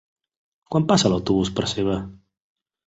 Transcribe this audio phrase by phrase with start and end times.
[0.75, 2.03] Quan passa l'autobús per Seva?